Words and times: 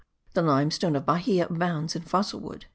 The 0.33 0.41
limestone 0.41 0.95
of 0.95 1.05
Bahia 1.05 1.45
abounds 1.45 1.95
in 1.95 2.01
fossil 2.01 2.39
wood.) 2.39 2.65